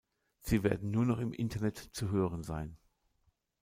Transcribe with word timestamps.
Sie 0.39 0.63
werden 0.63 0.89
nur 0.89 1.05
noch 1.05 1.19
im 1.19 1.31
Internet 1.31 1.77
zu 1.77 2.09
hören 2.09 2.41
sein. 2.43 2.75